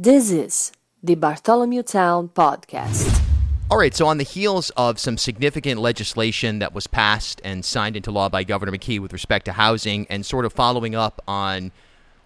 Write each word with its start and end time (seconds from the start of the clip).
This 0.00 0.30
is 0.30 0.70
the 1.02 1.16
Bartholomew 1.16 1.82
Town 1.82 2.28
Podcast. 2.28 3.20
All 3.68 3.76
right, 3.76 3.92
so 3.92 4.06
on 4.06 4.18
the 4.18 4.22
heels 4.22 4.70
of 4.76 5.00
some 5.00 5.18
significant 5.18 5.80
legislation 5.80 6.60
that 6.60 6.72
was 6.72 6.86
passed 6.86 7.40
and 7.42 7.64
signed 7.64 7.96
into 7.96 8.12
law 8.12 8.28
by 8.28 8.44
Governor 8.44 8.70
McKee 8.70 9.00
with 9.00 9.12
respect 9.12 9.46
to 9.46 9.52
housing, 9.54 10.06
and 10.08 10.24
sort 10.24 10.44
of 10.44 10.52
following 10.52 10.94
up 10.94 11.20
on, 11.26 11.72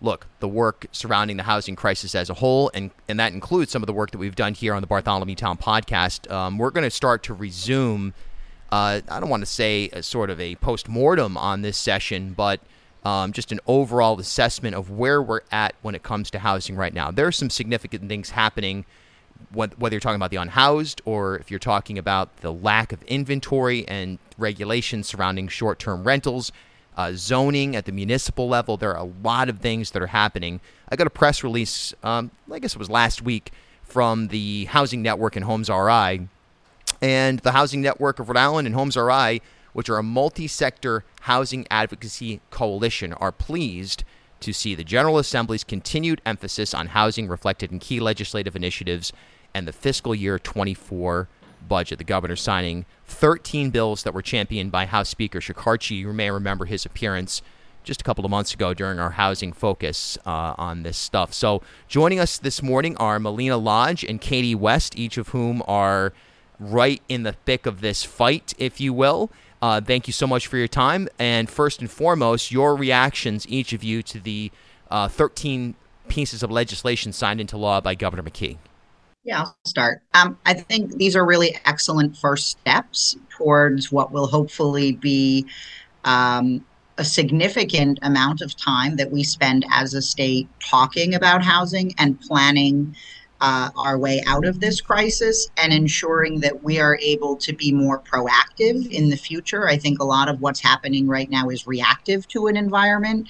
look, 0.03 0.27
the 0.41 0.49
work 0.49 0.87
surrounding 0.93 1.39
the 1.39 1.45
housing 1.45 1.75
crisis 1.75 2.15
as 2.15 2.29
a 2.29 2.35
whole, 2.35 2.71
and, 2.75 2.91
and 3.09 3.19
that 3.19 3.33
includes 3.33 3.73
some 3.73 3.83
of 3.83 3.87
the 3.87 3.95
work 3.95 4.11
that 4.11 4.19
we've 4.19 4.37
done 4.37 4.53
here 4.53 4.75
on 4.75 4.83
the 4.83 4.87
Bartholomew 4.87 5.35
Town 5.35 5.57
podcast, 5.57 6.31
um, 6.31 6.59
we're 6.59 6.71
going 6.71 6.85
to 6.85 6.91
start 6.91 7.23
to 7.23 7.33
resume. 7.33 8.13
Uh, 8.71 9.01
I 9.09 9.19
don't 9.19 9.31
want 9.31 9.41
to 9.41 9.47
say 9.47 9.89
a 9.95 10.03
sort 10.03 10.29
of 10.29 10.39
a 10.39 10.57
post 10.57 10.91
mortem 10.91 11.39
on 11.39 11.63
this 11.63 11.79
session, 11.79 12.35
but 12.35 12.61
um, 13.05 13.33
just 13.33 13.53
an 13.53 13.61
overall 13.67 14.19
assessment 14.19 14.75
of 14.75 14.91
where 14.91 15.21
we're 15.21 15.41
at 15.51 15.75
when 15.83 15.95
it 15.95 16.03
comes 16.03 16.31
to 16.31 16.39
housing 16.39 16.77
right 16.77 16.95
now. 16.95 17.11
There 17.11 17.27
are 17.27 17.33
some 17.33 17.51
significant 17.51 18.09
things 18.09 18.31
happening 18.31 18.85
whether 19.53 19.95
you're 19.95 20.01
talking 20.01 20.17
about 20.17 20.31
the 20.31 20.37
unhoused 20.37 21.01
or 21.05 21.37
if 21.37 21.51
you're 21.51 21.61
talking 21.61 21.99
about 21.99 22.37
the 22.39 22.53
lack 22.53 22.93
of 22.93 23.03
inventory 23.05 23.87
and 23.89 24.19
regulations 24.39 25.09
surrounding 25.09 25.49
short 25.49 25.79
term 25.79 26.05
rentals, 26.05 26.53
uh, 26.97 27.13
zoning 27.15 27.77
at 27.77 27.85
the 27.85 27.93
municipal 27.93 28.49
level. 28.49 28.77
There 28.77 28.93
are 28.93 29.05
a 29.05 29.11
lot 29.23 29.49
of 29.49 29.59
things 29.59 29.91
that 29.93 30.03
are 30.03 30.09
happening. 30.09 30.61
I 30.89 30.97
got 30.97 31.07
a 31.07 31.11
press 31.11 31.43
release, 31.43 31.95
um, 32.03 32.31
I 32.51 32.59
guess 32.59 32.75
it 32.75 32.79
was 32.79 32.91
last 32.91 33.23
week, 33.23 33.53
from 33.83 34.29
the 34.29 34.67
Housing 34.67 35.03
Network 35.03 35.37
and 35.37 35.45
Homes 35.45 35.69
RI. 35.69 36.29
And 37.01 37.41
the 37.41 37.53
Housing 37.53 37.83
Network 37.83 38.19
of 38.19 38.29
Rhode 38.29 38.37
Island 38.37 38.67
and 38.67 38.75
Homes 38.75 38.97
RI, 38.97 39.43
which 39.73 39.89
are 39.89 39.99
a 39.99 40.03
multi 40.03 40.47
sector 40.47 41.05
housing 41.23 41.67
advocacy 41.71 42.41
coalition, 42.51 43.13
are 43.15 43.33
pleased 43.33 44.05
to 44.41 44.53
see 44.53 44.75
the 44.75 44.85
General 44.85 45.19
Assembly's 45.19 45.65
continued 45.65 46.21
emphasis 46.27 46.75
on 46.75 46.89
housing 46.89 47.29
reflected 47.29 47.73
in 47.73 47.79
key 47.79 48.01
legislative 48.01 48.57
initiatives 48.57 49.13
and 49.55 49.67
the 49.67 49.73
fiscal 49.73 50.15
year 50.15 50.39
24 50.39 51.29
budget. 51.69 51.99
The 51.99 52.05
governor 52.05 52.37
signing 52.37 52.85
13 53.07 53.71
bills 53.71 54.03
that 54.03 54.15
were 54.15 54.23
championed 54.23 54.73
by 54.73 54.87
House 54.87 55.09
Speaker 55.09 55.41
Shekarchi. 55.41 55.99
You 55.99 56.13
may 56.13 56.31
remember 56.31 56.65
his 56.65 56.85
appearance 56.85 57.43
just 57.85 58.01
a 58.01 58.05
couple 58.05 58.25
of 58.25 58.31
months 58.31 58.55
ago 58.55 58.75
during 58.75 58.99
our 58.99 59.11
housing 59.11 59.53
focus 59.53 60.17
uh, 60.25 60.55
on 60.57 60.83
this 60.83 60.97
stuff. 60.97 61.33
So, 61.33 61.63
joining 61.89 62.21
us 62.21 62.39
this 62.39 62.63
morning 62.63 62.97
are 62.99 63.19
Melina 63.19 63.57
Lodge 63.57 64.05
and 64.05 64.21
Katie 64.21 64.55
West, 64.55 64.97
each 64.97 65.19
of 65.19 65.29
whom 65.29 65.63
are 65.67 66.13
right 66.59 67.03
in 67.09 67.25
the 67.25 67.33
thick 67.33 67.67
of 67.67 67.81
this 67.81 68.05
fight, 68.05 68.55
if 68.59 68.81
you 68.81 68.93
will. 68.93 69.31
Uh, 69.63 69.81
thank 69.81 70.09
you 70.09 70.13
so 70.13 70.27
much 70.27 70.49
for 70.49 70.57
your 70.57 70.69
time. 70.69 71.09
And 71.21 71.49
first 71.49 71.81
and 71.81 71.89
foremost, 71.89 72.51
your 72.51 72.75
reactions, 72.75 73.47
each 73.49 73.73
of 73.73 73.85
you, 73.85 74.03
to 74.03 74.19
the 74.19 74.51
uh, 74.91 75.07
13 75.07 75.77
pieces 76.09 76.43
of 76.43 76.51
legislation 76.51 77.13
signed 77.13 77.41
into 77.41 77.57
law 77.57 77.81
by 77.81 77.95
Governor 77.95 78.25
McKee. 78.25 78.59
Yeah, 79.25 79.43
I'll 79.43 79.57
start. 79.65 80.03
Um, 80.15 80.37
I 80.45 80.55
think 80.55 80.97
these 80.97 81.15
are 81.15 81.25
really 81.25 81.57
excellent 81.65 82.17
first 82.17 82.49
steps 82.49 83.17
towards 83.31 83.93
what 83.93 84.11
will 84.11 84.27
hopefully 84.27 84.93
be 84.93 85.47
um, 86.05 86.65
a 86.99 87.05
significant 87.05 88.01
amount 88.03 88.41
of 88.41 88.57
time 88.57 88.97
that 88.97 89.13
we 89.13 89.23
spend 89.23 89.65
as 89.71 89.95
a 89.95 90.03
state 90.03 90.49
talking 90.59 91.15
about 91.15 91.43
housing 91.43 91.95
and 91.99 92.21
planning 92.21 92.97
uh, 93.43 93.71
our 93.77 93.99
way 93.99 94.23
out 94.29 94.47
of 94.47 94.61
this 94.61 94.81
crisis 94.81 95.49
and 95.57 95.73
ensuring 95.73 96.39
that 96.41 96.63
we 96.63 96.79
are 96.79 96.97
able 97.03 97.37
to 97.37 97.53
be 97.53 97.73
more 97.73 97.99
proactive 97.99 98.89
in 98.89 99.11
the 99.11 99.17
future. 99.17 99.69
I 99.69 99.77
think 99.77 99.99
a 99.99 100.05
lot 100.05 100.29
of 100.29 100.41
what's 100.41 100.61
happening 100.61 101.09
right 101.09 101.29
now 101.29 101.49
is 101.49 101.67
reactive 101.67 102.29
to 102.29 102.47
an 102.47 102.57
environment. 102.57 103.29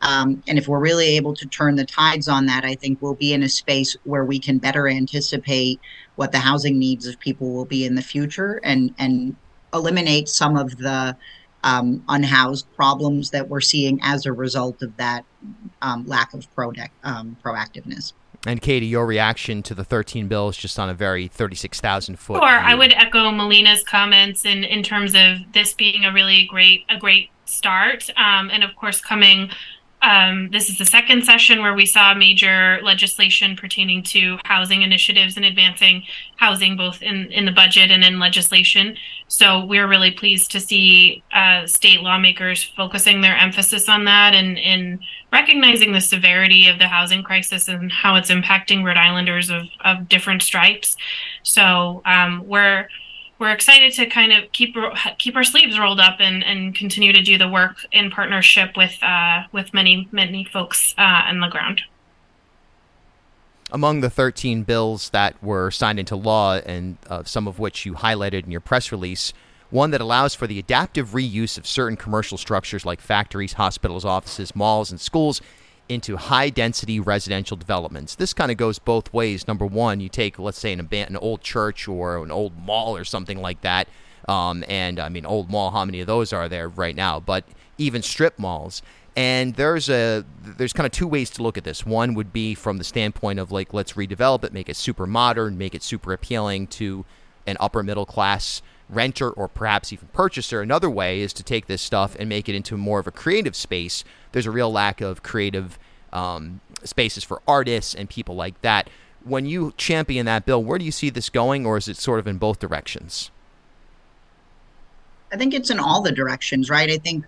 Um, 0.00 0.42
and 0.48 0.56
if 0.56 0.66
we're 0.66 0.80
really 0.80 1.14
able 1.16 1.34
to 1.34 1.46
turn 1.46 1.76
the 1.76 1.84
tides 1.84 2.26
on 2.26 2.46
that, 2.46 2.64
I 2.64 2.74
think 2.74 3.02
we'll 3.02 3.14
be 3.14 3.34
in 3.34 3.42
a 3.42 3.50
space 3.50 3.98
where 4.04 4.24
we 4.24 4.38
can 4.38 4.56
better 4.56 4.88
anticipate 4.88 5.78
what 6.16 6.32
the 6.32 6.38
housing 6.38 6.78
needs 6.78 7.06
of 7.06 7.20
people 7.20 7.52
will 7.52 7.66
be 7.66 7.84
in 7.84 7.96
the 7.96 8.02
future 8.02 8.62
and, 8.64 8.94
and 8.98 9.36
eliminate 9.74 10.30
some 10.30 10.56
of 10.56 10.78
the 10.78 11.14
um, 11.64 12.02
unhoused 12.08 12.66
problems 12.74 13.28
that 13.32 13.50
we're 13.50 13.60
seeing 13.60 14.00
as 14.02 14.24
a 14.24 14.32
result 14.32 14.80
of 14.80 14.96
that 14.96 15.26
um, 15.82 16.06
lack 16.06 16.32
of 16.32 16.50
pro- 16.54 16.72
um, 17.04 17.36
proactiveness. 17.44 18.14
And 18.46 18.60
Katie, 18.62 18.86
your 18.86 19.04
reaction 19.04 19.62
to 19.64 19.74
the 19.74 19.84
13 19.84 20.26
bills 20.26 20.56
just 20.56 20.78
on 20.78 20.88
a 20.88 20.94
very 20.94 21.28
36,000 21.28 22.18
foot. 22.18 22.38
Sure, 22.38 22.48
I 22.48 22.74
would 22.74 22.92
echo 22.94 23.30
Melina's 23.30 23.84
comments 23.84 24.46
in, 24.46 24.64
in 24.64 24.82
terms 24.82 25.14
of 25.14 25.52
this 25.52 25.74
being 25.74 26.04
a 26.04 26.12
really 26.12 26.46
great 26.46 26.84
a 26.88 26.96
great 26.96 27.30
start, 27.44 28.08
um, 28.16 28.50
and 28.50 28.64
of 28.64 28.74
course 28.76 29.00
coming 29.00 29.50
um, 30.02 30.48
this 30.50 30.70
is 30.70 30.78
the 30.78 30.86
second 30.86 31.24
session 31.24 31.60
where 31.60 31.74
we 31.74 31.86
saw 31.86 32.14
major 32.14 32.78
legislation 32.82 33.56
pertaining 33.56 34.02
to 34.04 34.38
housing 34.44 34.82
initiatives 34.82 35.36
and 35.36 35.44
advancing 35.44 36.04
housing 36.36 36.76
both 36.76 37.02
in, 37.02 37.30
in 37.32 37.44
the 37.44 37.52
budget 37.52 37.90
and 37.90 38.02
in 38.02 38.18
legislation. 38.18 38.96
So 39.28 39.64
we're 39.64 39.86
really 39.86 40.10
pleased 40.10 40.50
to 40.52 40.60
see 40.60 41.22
uh, 41.32 41.66
state 41.66 42.00
lawmakers 42.00 42.64
focusing 42.64 43.20
their 43.20 43.36
emphasis 43.36 43.88
on 43.88 44.06
that 44.06 44.34
and, 44.34 44.58
in 44.58 45.00
recognizing 45.32 45.92
the 45.92 46.00
severity 46.00 46.66
of 46.68 46.78
the 46.78 46.88
housing 46.88 47.22
crisis 47.22 47.68
and 47.68 47.92
how 47.92 48.16
it's 48.16 48.30
impacting 48.30 48.84
Rhode 48.84 48.96
Islanders 48.96 49.50
of, 49.50 49.64
of 49.84 50.08
different 50.08 50.42
stripes. 50.42 50.96
So 51.42 52.02
um, 52.06 52.46
we're 52.46 52.88
we're 53.40 53.50
excited 53.50 53.92
to 53.94 54.06
kind 54.06 54.32
of 54.32 54.52
keep 54.52 54.76
keep 55.18 55.34
our 55.34 55.42
sleeves 55.42 55.78
rolled 55.78 55.98
up 55.98 56.20
and, 56.20 56.44
and 56.44 56.74
continue 56.74 57.12
to 57.12 57.22
do 57.22 57.38
the 57.38 57.48
work 57.48 57.78
in 57.90 58.10
partnership 58.10 58.76
with 58.76 59.02
uh, 59.02 59.44
with 59.50 59.72
many 59.74 60.06
many 60.12 60.44
folks 60.44 60.94
uh, 60.98 61.22
on 61.26 61.40
the 61.40 61.48
ground. 61.48 61.80
Among 63.72 64.00
the 64.00 64.10
13 64.10 64.64
bills 64.64 65.10
that 65.10 65.42
were 65.42 65.70
signed 65.70 65.98
into 65.98 66.16
law, 66.16 66.56
and 66.56 66.98
uh, 67.08 67.22
some 67.24 67.48
of 67.48 67.58
which 67.58 67.86
you 67.86 67.94
highlighted 67.94 68.44
in 68.44 68.50
your 68.50 68.60
press 68.60 68.92
release, 68.92 69.32
one 69.70 69.92
that 69.92 70.00
allows 70.00 70.34
for 70.34 70.48
the 70.48 70.58
adaptive 70.58 71.10
reuse 71.10 71.56
of 71.56 71.66
certain 71.66 71.96
commercial 71.96 72.36
structures 72.36 72.84
like 72.84 73.00
factories, 73.00 73.54
hospitals, 73.54 74.04
offices, 74.04 74.54
malls, 74.56 74.90
and 74.90 75.00
schools 75.00 75.40
into 75.90 76.16
high 76.16 76.48
density 76.50 77.00
residential 77.00 77.56
developments. 77.56 78.14
This 78.14 78.32
kind 78.32 78.50
of 78.50 78.56
goes 78.56 78.78
both 78.78 79.12
ways. 79.12 79.48
Number 79.48 79.66
one, 79.66 80.00
you 80.00 80.08
take, 80.08 80.38
let's 80.38 80.58
say, 80.58 80.72
an, 80.72 80.88
an 80.90 81.16
old 81.16 81.40
church 81.40 81.88
or 81.88 82.22
an 82.22 82.30
old 82.30 82.56
mall 82.56 82.96
or 82.96 83.04
something 83.04 83.40
like 83.40 83.60
that. 83.62 83.88
Um, 84.28 84.64
and 84.68 85.00
I 85.00 85.08
mean, 85.08 85.26
old 85.26 85.50
mall, 85.50 85.72
how 85.72 85.84
many 85.84 86.00
of 86.00 86.06
those 86.06 86.32
are 86.32 86.48
there 86.48 86.68
right 86.68 86.94
now? 86.94 87.18
But 87.18 87.44
even 87.76 88.02
strip 88.02 88.38
malls. 88.38 88.82
And 89.16 89.56
there's 89.56 89.88
a 89.88 90.24
there's 90.40 90.72
kind 90.72 90.86
of 90.86 90.92
two 90.92 91.08
ways 91.08 91.30
to 91.30 91.42
look 91.42 91.58
at 91.58 91.64
this. 91.64 91.84
One 91.84 92.14
would 92.14 92.32
be 92.32 92.54
from 92.54 92.78
the 92.78 92.84
standpoint 92.84 93.40
of 93.40 93.50
like 93.50 93.74
let's 93.74 93.94
redevelop 93.94 94.44
it, 94.44 94.52
make 94.52 94.68
it 94.68 94.76
super 94.76 95.06
modern, 95.06 95.58
make 95.58 95.74
it 95.74 95.82
super 95.82 96.12
appealing 96.12 96.68
to 96.68 97.04
an 97.46 97.56
upper 97.58 97.82
middle 97.82 98.06
class 98.06 98.62
renter 98.90 99.30
or 99.30 99.48
perhaps 99.48 99.92
even 99.92 100.08
purchaser. 100.08 100.60
Another 100.60 100.90
way 100.90 101.20
is 101.20 101.32
to 101.34 101.42
take 101.42 101.66
this 101.66 101.80
stuff 101.80 102.16
and 102.18 102.28
make 102.28 102.48
it 102.48 102.54
into 102.54 102.76
more 102.76 102.98
of 102.98 103.06
a 103.06 103.12
creative 103.12 103.56
space. 103.56 104.04
There's 104.32 104.46
a 104.46 104.50
real 104.50 104.70
lack 104.70 105.00
of 105.00 105.22
creative 105.22 105.78
um, 106.12 106.60
spaces 106.84 107.24
for 107.24 107.40
artists 107.46 107.94
and 107.94 108.08
people 108.08 108.34
like 108.34 108.60
that. 108.62 108.90
When 109.22 109.46
you 109.46 109.74
champion 109.76 110.26
that 110.26 110.46
bill, 110.46 110.62
where 110.62 110.78
do 110.78 110.84
you 110.84 110.90
see 110.90 111.10
this 111.10 111.28
going, 111.28 111.66
or 111.66 111.76
is 111.76 111.88
it 111.88 111.96
sort 111.96 112.18
of 112.18 112.26
in 112.26 112.38
both 112.38 112.58
directions? 112.58 113.30
I 115.32 115.36
think 115.36 115.54
it's 115.54 115.70
in 115.70 115.78
all 115.78 116.02
the 116.02 116.10
directions, 116.10 116.70
right? 116.70 116.90
I 116.90 116.96
think 116.96 117.24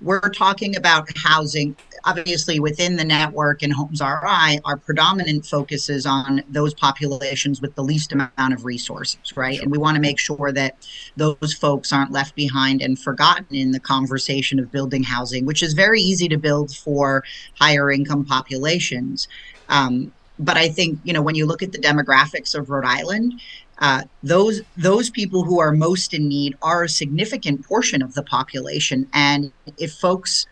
we're 0.00 0.30
talking 0.30 0.76
about 0.76 1.08
housing 1.16 1.76
obviously 2.04 2.60
within 2.60 2.96
the 2.96 3.04
network 3.04 3.62
and 3.62 3.72
homes 3.72 4.00
ri 4.00 4.58
our 4.64 4.76
predominant 4.76 5.44
focus 5.44 5.88
is 5.88 6.06
on 6.06 6.42
those 6.48 6.74
populations 6.74 7.60
with 7.60 7.74
the 7.74 7.82
least 7.82 8.12
amount 8.12 8.52
of 8.52 8.64
resources 8.64 9.36
right 9.36 9.56
sure. 9.56 9.62
and 9.62 9.70
we 9.70 9.78
want 9.78 9.94
to 9.94 10.00
make 10.00 10.18
sure 10.18 10.52
that 10.52 10.76
those 11.16 11.52
folks 11.54 11.92
aren't 11.92 12.12
left 12.12 12.34
behind 12.34 12.82
and 12.82 12.98
forgotten 12.98 13.54
in 13.54 13.72
the 13.72 13.80
conversation 13.80 14.58
of 14.58 14.70
building 14.70 15.02
housing 15.02 15.44
which 15.44 15.62
is 15.62 15.72
very 15.72 16.00
easy 16.00 16.28
to 16.28 16.36
build 16.36 16.74
for 16.74 17.24
higher 17.58 17.90
income 17.90 18.24
populations 18.24 19.28
um, 19.68 20.12
but 20.38 20.56
i 20.56 20.68
think 20.68 20.98
you 21.04 21.12
know 21.12 21.22
when 21.22 21.34
you 21.34 21.46
look 21.46 21.62
at 21.62 21.72
the 21.72 21.78
demographics 21.78 22.54
of 22.54 22.70
rhode 22.70 22.84
island 22.84 23.40
uh, 23.80 24.02
those 24.22 24.60
those 24.76 25.10
people 25.10 25.44
who 25.44 25.58
are 25.58 25.72
most 25.72 26.12
in 26.12 26.28
need 26.28 26.56
are 26.62 26.84
a 26.84 26.88
significant 26.88 27.66
portion 27.66 28.02
of 28.02 28.14
the 28.14 28.22
population, 28.22 29.08
and 29.12 29.52
if 29.78 29.92
folks 29.92 30.46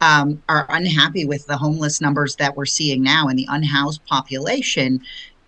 um, 0.00 0.42
are 0.48 0.66
unhappy 0.70 1.26
with 1.26 1.46
the 1.46 1.58
homeless 1.58 2.00
numbers 2.00 2.36
that 2.36 2.56
we're 2.56 2.64
seeing 2.64 3.02
now 3.02 3.28
and 3.28 3.38
the 3.38 3.46
unhoused 3.50 4.04
population, 4.06 5.00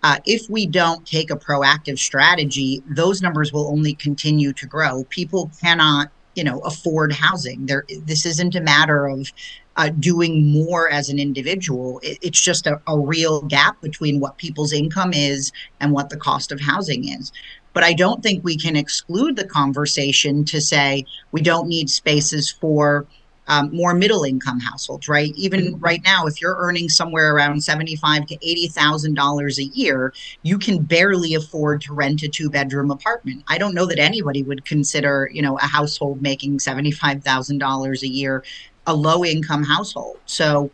uh, 0.03 0.17
if 0.25 0.47
we 0.49 0.67
don't 0.67 1.07
take 1.07 1.31
a 1.31 1.35
proactive 1.35 1.97
strategy, 1.97 2.83
those 2.87 3.21
numbers 3.21 3.51
will 3.51 3.67
only 3.67 3.93
continue 3.95 4.53
to 4.53 4.67
grow. 4.67 5.03
People 5.05 5.49
cannot, 5.59 6.09
you 6.35 6.43
know, 6.43 6.59
afford 6.59 7.13
housing. 7.13 7.65
There, 7.65 7.85
this 8.05 8.25
isn't 8.25 8.53
a 8.53 8.61
matter 8.61 9.07
of 9.07 9.31
uh, 9.75 9.89
doing 9.99 10.51
more 10.51 10.89
as 10.89 11.09
an 11.09 11.19
individual. 11.19 11.99
It, 12.03 12.17
it's 12.21 12.41
just 12.41 12.67
a, 12.67 12.81
a 12.87 12.99
real 12.99 13.41
gap 13.43 13.81
between 13.81 14.19
what 14.19 14.37
people's 14.37 14.73
income 14.73 15.13
is 15.13 15.51
and 15.79 15.91
what 15.91 16.09
the 16.09 16.17
cost 16.17 16.51
of 16.51 16.59
housing 16.59 17.07
is. 17.07 17.31
But 17.73 17.83
I 17.83 17.93
don't 17.93 18.21
think 18.21 18.43
we 18.43 18.55
can 18.55 18.75
exclude 18.75 19.35
the 19.35 19.47
conversation 19.47 20.45
to 20.45 20.61
say 20.61 21.05
we 21.31 21.41
don't 21.41 21.67
need 21.67 21.89
spaces 21.89 22.51
for 22.51 23.07
um, 23.47 23.75
more 23.75 23.93
middle 23.93 24.23
income 24.23 24.59
households, 24.59 25.09
right? 25.09 25.33
Even 25.35 25.77
right 25.79 26.01
now, 26.05 26.27
if 26.27 26.39
you're 26.39 26.55
earning 26.59 26.87
somewhere 26.87 27.35
around 27.35 27.61
seventy-five 27.61 28.25
to 28.27 28.35
eighty 28.35 28.67
thousand 28.67 29.15
dollars 29.15 29.59
a 29.59 29.65
year, 29.65 30.13
you 30.43 30.57
can 30.57 30.81
barely 30.81 31.33
afford 31.33 31.81
to 31.81 31.93
rent 31.93 32.23
a 32.23 32.29
two-bedroom 32.29 32.89
apartment. 32.89 33.43
I 33.49 33.57
don't 33.57 33.73
know 33.73 33.85
that 33.87 33.99
anybody 33.99 34.43
would 34.43 34.63
consider, 34.63 35.29
you 35.33 35.41
know, 35.41 35.57
a 35.57 35.65
household 35.65 36.21
making 36.21 36.59
seventy-five 36.59 37.23
thousand 37.23 37.57
dollars 37.57 38.01
a 38.03 38.07
year 38.07 38.43
a 38.87 38.93
low-income 38.93 39.63
household. 39.63 40.19
So, 40.25 40.71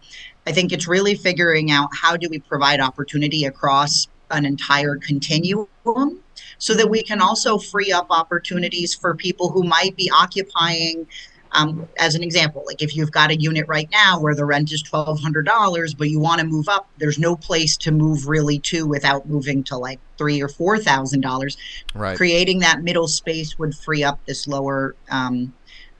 I 0.47 0.51
think 0.51 0.71
it's 0.71 0.87
really 0.87 1.13
figuring 1.13 1.69
out 1.69 1.89
how 1.93 2.17
do 2.17 2.27
we 2.27 2.39
provide 2.39 2.79
opportunity 2.79 3.45
across 3.45 4.07
an 4.31 4.45
entire 4.45 4.95
continuum 4.95 5.67
so 6.57 6.73
that 6.73 6.89
we 6.89 7.03
can 7.03 7.21
also 7.21 7.57
free 7.57 7.91
up 7.91 8.07
opportunities 8.09 8.95
for 8.95 9.15
people 9.15 9.49
who 9.49 9.63
might 9.63 9.95
be 9.95 10.09
occupying 10.11 11.05
um, 11.51 11.87
as 11.97 12.15
an 12.15 12.23
example, 12.23 12.63
like 12.67 12.81
if 12.81 12.95
you've 12.95 13.11
got 13.11 13.31
a 13.31 13.35
unit 13.35 13.67
right 13.67 13.89
now 13.91 14.19
where 14.19 14.35
the 14.35 14.45
rent 14.45 14.71
is 14.71 14.83
twelve 14.83 15.19
hundred 15.19 15.45
dollars, 15.45 15.93
but 15.95 16.09
you 16.09 16.19
want 16.19 16.41
to 16.41 16.45
move 16.45 16.69
up, 16.69 16.87
there's 16.97 17.17
no 17.17 17.35
place 17.35 17.75
to 17.77 17.91
move 17.91 18.27
really 18.27 18.59
to 18.59 18.85
without 18.85 19.27
moving 19.27 19.63
to 19.63 19.77
like 19.77 19.99
three 20.17 20.41
or 20.41 20.47
four 20.47 20.77
thousand 20.77 21.21
dollars. 21.21 21.57
Right. 21.95 22.15
Creating 22.15 22.59
that 22.59 22.83
middle 22.83 23.07
space 23.07 23.57
would 23.57 23.75
free 23.75 24.03
up 24.03 24.23
this 24.25 24.47
lower 24.47 24.95
um, 25.09 25.53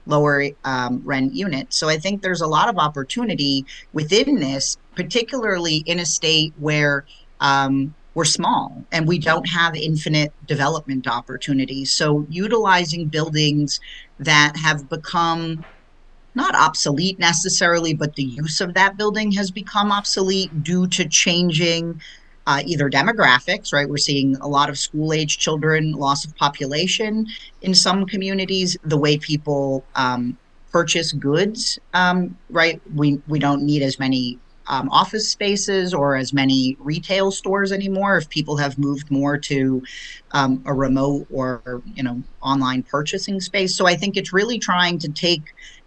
lower 0.06 0.44
um, 0.64 1.02
rent 1.04 1.34
unit. 1.34 1.72
So 1.72 1.88
I 1.88 1.98
think 1.98 2.22
there's 2.22 2.40
a 2.40 2.46
lot 2.46 2.68
of 2.68 2.78
opportunity 2.78 3.64
within 3.92 4.36
this, 4.36 4.76
particularly 4.94 5.76
in 5.86 5.98
a 5.98 6.06
state 6.06 6.52
where 6.58 7.04
um, 7.40 7.94
we're 8.14 8.24
small 8.24 8.84
and 8.92 9.06
we 9.06 9.18
don't 9.18 9.48
have 9.48 9.74
infinite 9.76 10.32
development 10.46 11.06
opportunities. 11.06 11.92
So 11.92 12.26
utilizing 12.28 13.06
buildings 13.06 13.80
that 14.18 14.56
have 14.56 14.88
become 14.88 15.64
not 16.34 16.54
obsolete 16.54 17.18
necessarily, 17.18 17.94
but 17.94 18.14
the 18.14 18.24
use 18.24 18.60
of 18.60 18.74
that 18.74 18.96
building 18.96 19.32
has 19.32 19.50
become 19.50 19.90
obsolete 19.90 20.62
due 20.62 20.86
to 20.88 21.08
changing 21.08 22.00
uh, 22.46 22.62
either 22.64 22.90
demographics, 22.90 23.72
right? 23.72 23.88
We're 23.88 23.96
seeing 23.96 24.36
a 24.36 24.48
lot 24.48 24.68
of 24.68 24.78
school 24.78 25.12
age 25.12 25.38
children, 25.38 25.92
loss 25.92 26.24
of 26.24 26.34
population 26.36 27.26
in 27.62 27.74
some 27.74 28.06
communities, 28.06 28.76
the 28.84 28.96
way 28.96 29.18
people 29.18 29.84
um, 29.94 30.36
purchase 30.72 31.12
goods, 31.12 31.78
um, 31.94 32.36
right? 32.48 32.80
We, 32.94 33.20
we 33.28 33.38
don't 33.38 33.62
need 33.62 33.82
as 33.82 33.98
many 33.98 34.38
um, 34.70 34.88
office 34.90 35.28
spaces 35.28 35.92
or 35.92 36.14
as 36.16 36.32
many 36.32 36.76
retail 36.78 37.32
stores 37.32 37.72
anymore 37.72 38.16
if 38.16 38.28
people 38.28 38.56
have 38.56 38.78
moved 38.78 39.10
more 39.10 39.36
to 39.36 39.82
um, 40.30 40.62
a 40.64 40.72
remote 40.72 41.26
or 41.32 41.82
you 41.94 42.04
know 42.04 42.22
online 42.40 42.84
purchasing 42.84 43.40
space 43.40 43.74
so 43.74 43.86
i 43.86 43.96
think 43.96 44.16
it's 44.16 44.32
really 44.32 44.60
trying 44.60 44.96
to 44.96 45.08
take 45.08 45.42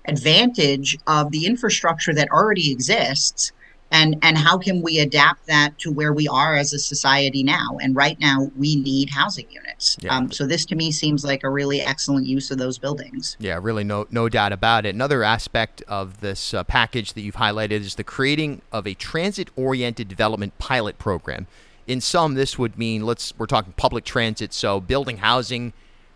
advantage 0.06 0.98
of 1.08 1.32
the 1.32 1.46
infrastructure 1.46 2.14
that 2.14 2.30
already 2.30 2.72
exists 2.74 3.54
and 3.94 4.18
and 4.24 4.38
how 4.38 4.58
can 4.58 4.82
we 4.82 5.00
adapt 5.00 5.46
that 5.46 5.78
to 5.80 5.92
where 5.92 6.12
we 6.12 6.28
are 6.28 6.56
as 6.56 6.74
a 6.74 6.80
society 6.80 7.44
now? 7.44 7.78
And 7.82 7.96
right 7.96 8.20
now 8.20 8.52
we 8.58 8.76
need 8.76 9.12
housing 9.12 9.50
units. 9.50 9.98
Yeah. 10.02 10.18
um, 10.18 10.32
so 10.32 10.48
this 10.48 10.66
to 10.66 10.76
me 10.76 10.92
seems 10.92 11.24
like 11.24 11.44
a 11.44 11.50
really 11.50 11.80
excellent 11.80 12.26
use 12.26 12.50
of 12.52 12.58
those 12.58 12.78
buildings. 12.80 13.38
Yeah 13.40 13.60
really 13.62 13.84
no 13.84 14.08
no 14.10 14.28
doubt 14.28 14.52
about 14.52 14.86
it. 14.86 14.96
Another 14.96 15.24
aspect 15.24 15.84
of 15.88 16.20
this 16.22 16.54
uh, 16.54 16.64
package 16.64 17.14
that 17.14 17.22
you've 17.22 17.36
highlighted 17.36 17.72
is 17.82 17.96
the 17.96 18.04
creating 18.04 18.64
of 18.72 18.88
a 18.88 18.96
transit 18.96 19.50
oriented 19.56 20.08
development 20.08 20.58
pilot 20.58 20.98
program. 20.98 21.46
In 21.86 22.02
some 22.02 22.34
this 22.34 22.58
would 22.58 22.78
mean 22.78 23.06
let's 23.06 23.38
we're 23.38 23.46
talking 23.46 23.74
public 23.74 24.04
transit 24.04 24.54
so 24.54 24.80
building 24.80 25.18
housing 25.18 25.72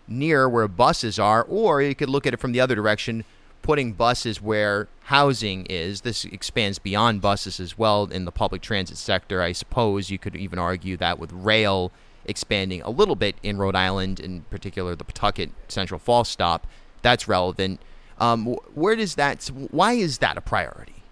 near 0.07 0.49
where 0.49 0.67
buses 0.67 1.19
are 1.19 1.43
or 1.43 1.81
you 1.81 1.93
could 1.93 2.09
look 2.09 2.25
at 2.25 2.33
it 2.33 2.37
from 2.37 2.53
the 2.53 2.59
other 2.59 2.73
direction 2.73 3.23
putting 3.67 3.91
buses 3.91 4.41
where 4.41 4.87
housing 5.01 5.65
is. 5.65 5.99
This 5.99 6.23
expands 6.23 6.79
beyond 6.79 7.19
buses 7.19 7.59
as 7.59 7.77
well 7.77 8.05
in 8.05 8.23
the 8.23 8.31
public 8.31 8.61
transit 8.61 8.95
sector. 8.95 9.41
I 9.41 9.51
suppose 9.51 10.09
you 10.09 10.17
could 10.17 10.37
even 10.37 10.57
argue 10.57 10.95
that 10.95 11.19
with 11.19 11.33
rail 11.33 11.91
expanding 12.23 12.81
a 12.83 12.89
little 12.89 13.17
bit 13.17 13.35
in 13.43 13.57
Rhode 13.57 13.75
Island, 13.75 14.21
in 14.21 14.43
particular 14.43 14.95
the 14.95 15.03
Pawtucket 15.03 15.51
Central 15.67 15.99
Falls 15.99 16.29
stop, 16.29 16.65
that's 17.01 17.27
relevant. 17.27 17.81
Um, 18.19 18.45
where 18.73 18.95
does 18.95 19.15
that? 19.15 19.43
Why 19.71 19.93
is 19.93 20.19
that 20.19 20.37
a 20.37 20.41
priority? 20.41 21.03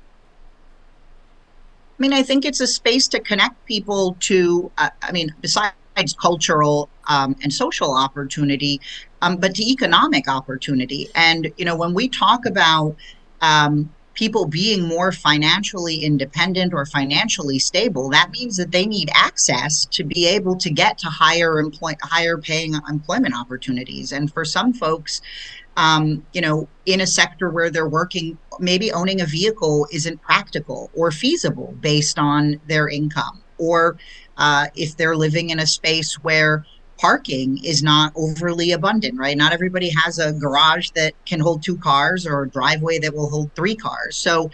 I 2.00 2.02
mean, 2.02 2.14
I 2.14 2.24
think 2.24 2.46
it's 2.46 2.62
a 2.62 2.68
space 2.68 3.10
to 3.10 3.20
connect 3.20 3.66
people 3.66 4.16
to. 4.22 4.72
Uh, 4.78 4.92
I 5.02 5.12
mean, 5.12 5.36
besides 5.42 5.74
cultural 6.22 6.88
um, 7.08 7.36
and 7.42 7.52
social 7.54 7.96
opportunity, 7.96 8.80
um, 9.22 9.38
but 9.38 9.56
to 9.56 9.64
economic 9.64 10.28
opportunity. 10.28 11.10
And, 11.16 11.52
you 11.58 11.66
know, 11.66 11.76
when 11.76 11.94
we 11.94 12.08
talk 12.08 12.46
about 12.46 12.96
um, 13.42 13.94
people 14.14 14.46
being 14.46 14.88
more 14.88 15.12
financially 15.12 15.98
independent 15.98 16.74
or 16.74 16.86
financially 16.86 17.60
stable, 17.60 18.10
that 18.10 18.32
means 18.32 18.56
that 18.58 18.72
they 18.72 18.86
need 18.86 19.10
access 19.14 19.86
to 19.86 20.04
be 20.04 20.26
able 20.26 20.56
to 20.56 20.70
get 20.70 20.98
to 21.00 21.08
higher 21.08 21.60
employ 21.60 21.94
higher 22.02 22.38
paying 22.38 22.76
employment 22.90 23.36
opportunities. 23.36 24.12
And 24.12 24.32
for 24.32 24.46
some 24.46 24.74
folks, 24.74 25.22
um, 25.78 26.26
you 26.32 26.40
know, 26.40 26.70
in 26.86 27.02
a 27.02 27.08
sector 27.08 27.50
where 27.50 27.70
they're 27.70 27.90
working, 27.90 28.38
maybe 28.60 28.92
owning 28.94 29.20
a 29.20 29.26
vehicle 29.26 29.86
isn't 29.92 30.22
practical 30.22 30.90
or 30.94 31.12
feasible 31.12 31.76
based 31.82 32.18
on 32.18 32.62
their 32.68 32.88
income, 32.88 33.44
or 33.58 33.98
uh, 34.38 34.68
if 34.76 34.96
they're 34.96 35.18
living 35.18 35.50
in 35.50 35.60
a 35.60 35.68
space 35.68 36.14
where 36.24 36.66
parking 36.98 37.64
is 37.64 37.84
not 37.84 38.14
overly 38.16 38.72
abundant, 38.72 39.18
right? 39.18 39.38
Not 39.38 39.52
everybody 39.52 39.90
has 40.04 40.18
a 40.18 40.34
garage 40.34 40.90
that 40.92 41.14
can 41.26 41.40
hold 41.40 41.64
two 41.64 41.78
cars 41.78 42.26
or 42.26 42.44
a 42.44 42.50
driveway 42.50 43.00
that 43.00 43.14
will 43.14 43.30
hold 43.30 43.54
three 43.54 43.76
cars. 43.76 44.16
So 44.16 44.50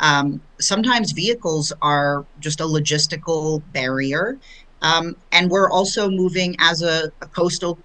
um, 0.00 0.40
sometimes 0.58 1.12
vehicles 1.12 1.72
are 1.80 2.24
just 2.40 2.60
a 2.60 2.64
logistical 2.64 3.62
barrier. 3.72 4.38
Um, 4.80 5.16
and 5.30 5.50
we're 5.50 5.70
also 5.70 6.10
moving 6.10 6.56
as 6.58 6.82
a, 6.82 7.12
a, 7.20 7.26
coastal 7.26 7.78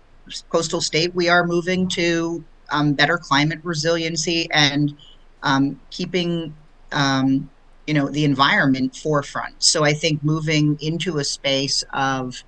coastal 0.49 0.81
state. 0.81 1.13
We 1.13 1.29
are 1.29 1.45
moving 1.45 1.87
to 1.89 2.43
um, 2.71 2.93
better 2.93 3.17
climate 3.17 3.59
resiliency 3.61 4.49
and 4.51 4.97
um, 5.43 5.79
keeping 5.91 6.55
um, 6.91 7.49
you 7.85 7.93
know 7.93 8.09
the 8.09 8.25
environment 8.25 8.95
forefront. 8.95 9.61
So 9.61 9.83
I 9.83 9.93
think 9.93 10.23
moving 10.23 10.77
into 10.81 11.19
a 11.19 11.23
space 11.23 11.83
of 11.93 12.43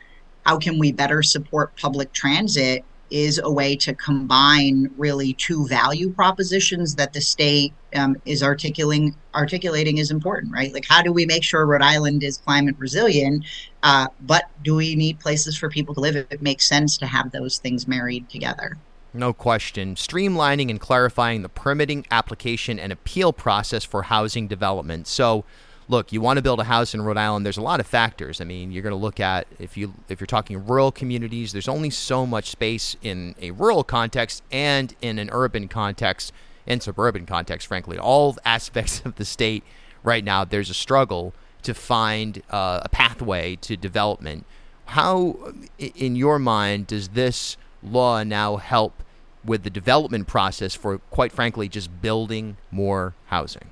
how 0.50 0.58
can 0.58 0.80
we 0.80 0.92
better 0.92 1.22
support 1.22 1.76
public 1.78 2.12
transit 2.12 2.84
is 3.12 3.40
a 3.44 3.52
way 3.52 3.76
to 3.76 3.94
combine 3.94 4.90
really 4.98 5.34
two 5.34 5.68
value 5.68 6.10
propositions 6.10 6.96
that 6.96 7.14
the 7.14 7.22
state 7.22 7.72
um, 7.94 8.16
is 8.26 8.42
articulating 8.42 9.16
articulating 9.36 10.00
is 10.00 10.10
important 10.10 10.52
right 10.52 10.74
like 10.74 10.86
how 10.90 11.04
do 11.04 11.14
we 11.14 11.24
make 11.24 11.44
sure 11.44 11.68
rhode 11.68 11.84
island 11.84 12.24
is 12.24 12.40
climate 12.40 12.76
resilient 12.80 13.46
uh, 13.84 14.08
but 14.22 14.46
do 14.64 14.74
we 14.74 14.96
need 14.96 15.20
places 15.20 15.56
for 15.56 15.70
people 15.70 15.94
to 15.94 16.00
live 16.00 16.16
it 16.16 16.42
makes 16.42 16.68
sense 16.68 16.98
to 16.98 17.06
have 17.06 17.32
those 17.32 17.60
things 17.60 17.88
married 17.88 18.28
together 18.28 18.76
no 19.12 19.34
question. 19.34 19.96
Streamlining 19.96 20.70
and 20.70 20.80
clarifying 20.80 21.42
the 21.42 21.50
permitting, 21.50 22.06
application, 22.12 22.78
and 22.78 22.94
appeal 22.94 23.34
process 23.34 23.84
for 23.84 24.04
housing 24.04 24.48
development. 24.48 25.08
So, 25.08 25.46
look, 25.90 26.14
you 26.14 26.22
want 26.22 26.38
to 26.38 26.42
build 26.42 26.60
a 26.60 26.66
house 26.66 26.94
in 26.94 27.02
Rhode 27.02 27.18
Island. 27.18 27.46
There's 27.46 27.58
a 27.58 27.62
lot 27.62 27.80
of 27.80 27.88
factors. 27.88 28.40
I 28.40 28.46
mean, 28.46 28.72
you're 28.72 28.84
going 28.84 28.92
to 28.92 28.96
look 28.96 29.20
at 29.20 29.48
if 29.58 29.76
you 29.76 29.94
if 30.08 30.22
you're 30.22 30.28
talking 30.28 30.66
rural 30.66 30.92
communities. 30.92 31.52
There's 31.52 31.68
only 31.68 31.90
so 31.90 32.26
much 32.26 32.50
space 32.50 32.96
in 33.02 33.36
a 33.42 33.52
rural 33.52 33.84
context 33.84 34.44
and 34.52 34.96
in 35.02 35.20
an 35.20 35.30
urban 35.34 35.68
context 35.68 36.32
and 36.66 36.82
suburban 36.82 37.26
context. 37.26 37.68
Frankly, 37.68 37.98
all 37.98 38.38
aspects 38.46 39.02
of 39.04 39.16
the 39.16 39.26
state 39.26 39.64
right 40.04 40.24
now, 40.24 40.46
there's 40.46 40.70
a 40.70 40.76
struggle 40.76 41.34
to 41.64 41.74
find 41.74 42.42
uh, 42.52 42.80
a 42.84 42.90
pathway 42.90 43.58
to 43.58 43.76
development. 43.76 44.46
How, 44.86 45.54
in 45.78 46.16
your 46.16 46.40
mind, 46.40 46.88
does 46.88 47.10
this 47.10 47.58
law 47.84 48.24
now 48.24 48.58
help 48.58 49.04
with 49.44 49.64
the 49.64 49.70
development 49.70 50.28
process 50.28 50.74
for, 50.74 50.98
quite 50.98 51.32
frankly, 51.32 51.68
just 51.68 52.02
building 52.02 52.58
more 52.72 53.14
housing? 53.28 53.70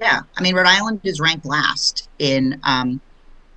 Yeah, 0.00 0.20
I 0.36 0.42
mean, 0.42 0.54
Rhode 0.54 0.66
Island 0.66 1.00
is 1.04 1.20
ranked 1.20 1.44
last 1.44 2.08
in 2.18 2.58
um, 2.64 3.00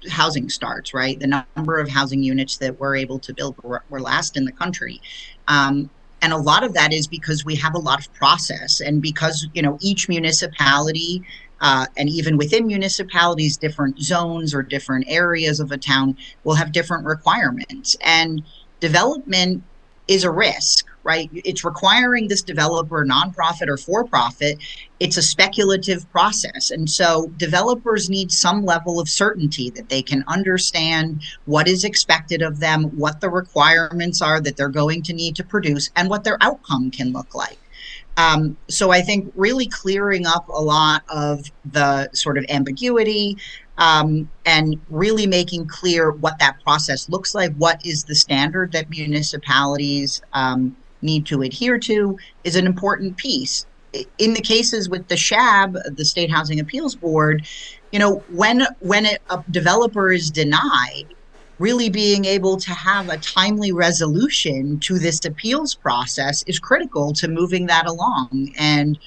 housing 0.09 0.49
starts, 0.49 0.93
right? 0.93 1.17
The 1.17 1.43
number 1.55 1.79
of 1.79 1.89
housing 1.89 2.21
units 2.21 2.57
that 2.57 2.79
we're 2.79 2.97
able 2.97 3.17
to 3.19 3.33
build, 3.33 3.55
we're, 3.63 3.79
last 3.99 4.35
in 4.35 4.43
the 4.43 4.51
country. 4.51 5.01
Um, 5.47 5.89
and 6.21 6.33
a 6.33 6.37
lot 6.37 6.63
of 6.63 6.73
that 6.73 6.93
is 6.93 7.07
because 7.07 7.45
we 7.45 7.55
have 7.55 7.75
a 7.75 7.79
lot 7.79 7.99
of 7.99 8.13
process 8.13 8.81
and 8.81 9.01
because, 9.01 9.47
you 9.53 9.61
know, 9.61 9.77
each 9.81 10.09
municipality 10.09 11.23
uh, 11.61 11.85
and 11.95 12.09
even 12.09 12.37
within 12.37 12.67
municipalities, 12.67 13.55
different 13.55 14.01
zones 14.01 14.53
or 14.53 14.61
different 14.61 15.05
areas 15.07 15.61
of 15.61 15.71
a 15.71 15.77
town 15.77 16.17
will 16.43 16.55
have 16.55 16.73
different 16.73 17.05
requirements. 17.05 17.95
And 18.01 18.43
development 18.81 19.63
is 20.07 20.23
a 20.23 20.31
risk, 20.31 20.85
right? 21.03 21.29
It's 21.33 21.63
requiring 21.63 22.27
this 22.27 22.41
developer, 22.41 23.05
nonprofit 23.05 23.67
or 23.67 23.77
for 23.77 24.05
profit, 24.05 24.57
it's 24.99 25.17
a 25.17 25.21
speculative 25.21 26.09
process. 26.11 26.71
And 26.71 26.89
so 26.89 27.27
developers 27.37 28.09
need 28.09 28.31
some 28.31 28.65
level 28.65 28.99
of 28.99 29.09
certainty 29.09 29.69
that 29.71 29.89
they 29.89 30.01
can 30.01 30.23
understand 30.27 31.21
what 31.45 31.67
is 31.67 31.83
expected 31.83 32.41
of 32.41 32.59
them, 32.59 32.85
what 32.97 33.21
the 33.21 33.29
requirements 33.29 34.21
are 34.21 34.39
that 34.41 34.57
they're 34.57 34.69
going 34.69 35.03
to 35.03 35.13
need 35.13 35.35
to 35.37 35.43
produce, 35.43 35.89
and 35.95 36.09
what 36.09 36.23
their 36.23 36.37
outcome 36.41 36.91
can 36.91 37.11
look 37.11 37.35
like. 37.35 37.57
Um, 38.15 38.57
so 38.69 38.91
I 38.91 39.01
think 39.01 39.31
really 39.35 39.67
clearing 39.67 40.27
up 40.27 40.47
a 40.47 40.61
lot 40.61 41.03
of 41.09 41.51
the 41.65 42.11
sort 42.13 42.37
of 42.37 42.45
ambiguity 42.47 43.37
um, 43.77 44.29
and 44.45 44.79
really 44.89 45.27
making 45.27 45.67
clear 45.67 46.11
what 46.11 46.39
that 46.39 46.61
process 46.63 47.09
looks 47.09 47.33
like, 47.33 47.53
what 47.55 47.83
is 47.85 48.03
the 48.03 48.15
standard 48.15 48.71
that 48.71 48.89
municipalities 48.89 50.21
um, 50.33 50.75
need 51.01 51.25
to 51.27 51.41
adhere 51.41 51.77
to, 51.79 52.17
is 52.43 52.55
an 52.55 52.65
important 52.65 53.17
piece. 53.17 53.65
In 54.17 54.33
the 54.33 54.41
cases 54.41 54.89
with 54.89 55.07
the 55.07 55.17
SHAB, 55.17 55.77
the 55.95 56.05
State 56.05 56.31
Housing 56.31 56.59
Appeals 56.59 56.95
Board, 56.95 57.45
you 57.91 57.99
know, 57.99 58.23
when 58.27 58.65
when 58.79 59.05
it, 59.05 59.21
a 59.29 59.43
developer 59.51 60.11
is 60.11 60.31
denied, 60.31 61.13
really 61.59 61.89
being 61.89 62.25
able 62.25 62.57
to 62.57 62.71
have 62.71 63.09
a 63.09 63.17
timely 63.17 63.71
resolution 63.71 64.79
to 64.79 64.97
this 64.97 65.23
appeals 65.25 65.75
process 65.75 66.43
is 66.47 66.59
critical 66.59 67.13
to 67.13 67.27
moving 67.27 67.67
that 67.67 67.85
along. 67.85 68.51
And 68.57 68.97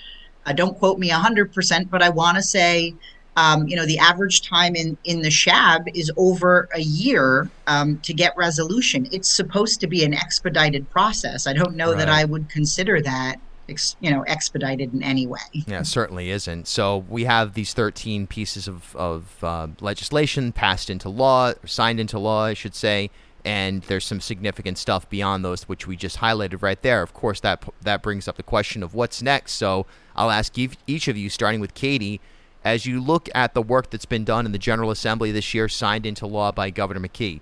uh, 0.46 0.52
don't 0.52 0.78
quote 0.78 0.99
me 0.99 1.11
100%, 1.11 1.90
but 1.90 2.02
I 2.02 2.08
want 2.08 2.37
to 2.37 2.42
say, 2.42 2.94
um, 3.37 3.69
you 3.69 3.76
know, 3.76 3.85
the 3.85 3.99
average 3.99 4.43
time 4.43 4.75
in, 4.75 4.97
in 5.05 5.21
the 5.21 5.31
SHAB 5.31 5.88
is 5.95 6.11
over 6.16 6.69
a 6.75 6.81
year 6.81 7.49
um, 7.66 7.99
to 7.99 8.14
get 8.14 8.35
resolution. 8.37 9.07
It's 9.12 9.28
supposed 9.28 9.81
to 9.81 9.87
be 9.87 10.05
an 10.05 10.14
expedited 10.14 10.88
process. 10.90 11.47
I 11.47 11.52
don't 11.52 11.76
know 11.76 11.90
right. 11.90 11.99
that 11.99 12.09
I 12.09 12.25
would 12.25 12.49
consider 12.49 13.00
that 13.02 13.37
ex, 13.69 13.97
you 14.00 14.11
know 14.11 14.23
expedited 14.23 14.95
in 14.95 15.02
any 15.02 15.26
way. 15.26 15.40
Yeah, 15.52 15.83
certainly 15.83 16.31
isn't. 16.31 16.66
So 16.66 17.05
we 17.09 17.25
have 17.25 17.55
these 17.55 17.75
13 17.75 18.26
pieces 18.26 18.69
of 18.69 18.97
of 18.97 19.45
uh, 19.45 19.69
legislation 19.81 20.52
passed 20.52 20.88
into 20.88 21.09
law, 21.09 21.52
signed 21.64 22.00
into 22.00 22.19
law, 22.19 22.45
I 22.45 22.55
should 22.55 22.75
say, 22.75 23.11
and 23.45 23.83
there's 23.83 24.05
some 24.05 24.21
significant 24.21 24.78
stuff 24.78 25.09
beyond 25.11 25.45
those 25.45 25.64
which 25.64 25.87
we 25.87 25.97
just 25.97 26.19
highlighted 26.19 26.62
right 26.62 26.81
there. 26.81 27.02
Of 27.02 27.12
course, 27.12 27.40
that 27.40 27.64
that 27.83 28.02
brings 28.02 28.28
up 28.28 28.37
the 28.37 28.43
question 28.43 28.83
of 28.83 28.95
what's 28.95 29.21
next. 29.21 29.52
So 29.52 29.87
I'll 30.14 30.31
ask 30.31 30.57
each 30.59 31.09
of 31.09 31.16
you, 31.16 31.28
starting 31.28 31.61
with 31.61 31.75
Katie. 31.75 32.21
As 32.66 32.85
you 32.85 33.00
look 33.00 33.28
at 33.32 33.54
the 33.54 33.62
work 33.62 33.90
that's 33.90 34.06
been 34.06 34.25
done 34.25 34.44
in 34.44 34.50
the 34.50 34.58
General 34.58 34.90
Assembly 34.90 35.30
this 35.30 35.54
year, 35.54 35.68
signed 35.68 36.04
into 36.04 36.26
law 36.26 36.50
by 36.50 36.70
Governor 36.70 36.99
McKee, 36.99 37.40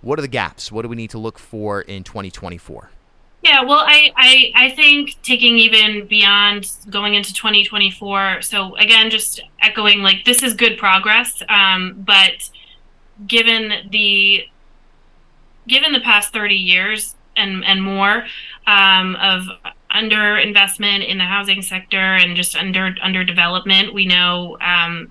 what 0.00 0.18
are 0.18 0.22
the 0.22 0.28
gaps? 0.28 0.72
What 0.72 0.80
do 0.80 0.88
we 0.88 0.96
need 0.96 1.10
to 1.10 1.18
look 1.18 1.38
for 1.38 1.82
in 1.82 2.04
2024? 2.04 2.88
Yeah, 3.42 3.64
well, 3.64 3.84
I, 3.86 4.12
I 4.16 4.52
I 4.54 4.70
think 4.70 5.22
taking 5.22 5.58
even 5.58 6.06
beyond 6.06 6.72
going 6.88 7.12
into 7.12 7.34
2024. 7.34 8.40
So 8.40 8.74
again, 8.76 9.10
just 9.10 9.42
echoing 9.60 10.00
like 10.00 10.24
this 10.24 10.42
is 10.42 10.54
good 10.54 10.78
progress, 10.78 11.42
um, 11.50 11.92
but 11.98 12.48
given 13.26 13.90
the 13.90 14.46
given 15.68 15.92
the 15.92 16.00
past 16.00 16.32
30 16.32 16.54
years 16.54 17.14
and 17.36 17.62
and 17.62 17.82
more 17.82 18.24
um, 18.66 19.16
of 19.16 19.42
under 19.96 20.36
investment 20.36 21.04
in 21.04 21.18
the 21.18 21.24
housing 21.24 21.62
sector 21.62 21.96
and 21.96 22.36
just 22.36 22.56
under 22.56 22.94
under 23.02 23.24
development, 23.24 23.94
we 23.94 24.06
know 24.06 24.56
um, 24.60 25.10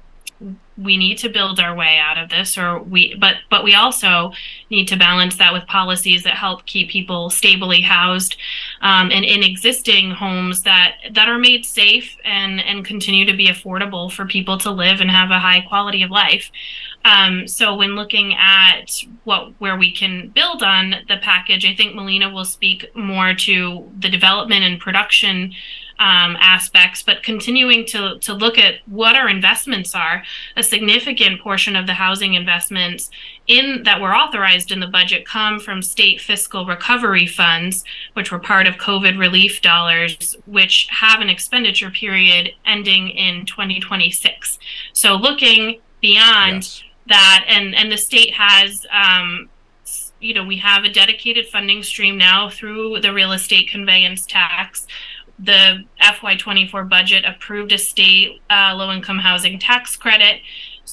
we 0.77 0.97
need 0.97 1.17
to 1.17 1.29
build 1.29 1.59
our 1.59 1.73
way 1.73 1.97
out 1.97 2.17
of 2.17 2.29
this 2.29 2.57
or 2.57 2.81
we 2.81 3.15
but 3.15 3.35
but 3.49 3.63
we 3.63 3.73
also 3.73 4.33
need 4.69 4.87
to 4.87 4.97
balance 4.97 5.37
that 5.37 5.53
with 5.53 5.65
policies 5.67 6.23
that 6.23 6.33
help 6.33 6.65
keep 6.65 6.89
people 6.89 7.29
stably 7.29 7.79
housed 7.81 8.35
um, 8.81 9.09
and 9.11 9.23
in 9.23 9.41
existing 9.41 10.11
homes 10.11 10.63
that 10.63 10.95
that 11.11 11.29
are 11.29 11.39
made 11.39 11.65
safe 11.65 12.17
and 12.25 12.59
and 12.59 12.83
continue 12.83 13.25
to 13.25 13.35
be 13.35 13.47
affordable 13.47 14.11
for 14.11 14.25
people 14.25 14.57
to 14.57 14.69
live 14.69 14.99
and 14.99 15.09
have 15.09 15.31
a 15.31 15.39
high 15.39 15.61
quality 15.61 16.03
of 16.03 16.11
life 16.11 16.51
um, 17.05 17.47
so 17.47 17.75
when 17.75 17.95
looking 17.95 18.33
at 18.33 18.99
what 19.25 19.53
where 19.59 19.77
we 19.77 19.91
can 19.91 20.29
build 20.29 20.63
on 20.63 20.95
the 21.07 21.17
package, 21.21 21.63
I 21.63 21.75
think 21.75 21.93
Melina 21.93 22.31
will 22.31 22.45
speak 22.45 22.93
more 22.95 23.35
to 23.35 23.91
the 23.99 24.09
development 24.09 24.63
and 24.63 24.79
production 24.79 25.53
um, 25.99 26.35
aspects, 26.39 27.03
but 27.03 27.23
continuing 27.23 27.85
to, 27.85 28.17
to 28.19 28.33
look 28.33 28.57
at 28.57 28.79
what 28.87 29.15
our 29.15 29.29
investments 29.29 29.95
are. 29.95 30.23
A 30.57 30.63
significant 30.63 31.39
portion 31.39 31.75
of 31.75 31.87
the 31.87 31.93
housing 31.93 32.33
investments 32.33 33.11
in 33.47 33.83
that 33.83 34.01
were 34.01 34.13
authorized 34.13 34.71
in 34.71 34.79
the 34.79 34.87
budget 34.87 35.25
come 35.25 35.59
from 35.59 35.81
state 35.81 36.19
fiscal 36.19 36.65
recovery 36.65 37.27
funds, 37.27 37.85
which 38.13 38.31
were 38.31 38.39
part 38.39 38.67
of 38.67 38.75
COVID 38.75 39.17
relief 39.17 39.61
dollars, 39.61 40.35
which 40.47 40.87
have 40.89 41.21
an 41.21 41.29
expenditure 41.29 41.91
period 41.91 42.51
ending 42.65 43.09
in 43.09 43.45
2026. 43.45 44.59
So 44.91 45.15
looking 45.15 45.79
beyond 46.01 46.55
yes. 46.55 46.83
That, 47.07 47.45
and 47.47 47.75
and 47.75 47.91
the 47.91 47.97
state 47.97 48.33
has. 48.33 48.85
Um, 48.91 49.49
you 50.21 50.33
know, 50.33 50.45
we 50.45 50.57
have 50.57 50.85
a 50.85 50.89
dedicated 50.89 51.45
funding 51.47 51.83
stream 51.83 52.17
now 52.17 52.49
through 52.49 53.01
the 53.01 53.13
real 53.13 53.33
estate 53.33 53.69
conveyance 53.69 54.25
tax 54.25 54.87
the 55.39 55.83
FY24 56.01 56.87
budget 56.87 57.25
approved 57.25 57.71
a 57.71 57.77
state 57.77 58.41
uh, 58.49 58.73
low 58.75 58.91
income 58.91 59.19
housing 59.19 59.59
tax 59.59 59.95
credit. 59.95 60.41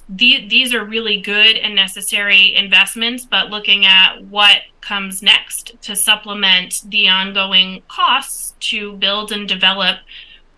The, 0.08 0.46
these 0.48 0.74
are 0.74 0.84
really 0.84 1.20
good 1.20 1.56
and 1.56 1.74
necessary 1.74 2.54
investments, 2.54 3.24
but 3.24 3.50
looking 3.50 3.84
at 3.84 4.24
what 4.24 4.62
comes 4.80 5.22
next 5.22 5.80
to 5.82 5.94
supplement 5.94 6.82
the 6.88 7.08
ongoing 7.08 7.82
costs 7.88 8.54
to 8.60 8.94
build 8.94 9.32
and 9.32 9.46
develop 9.46 9.98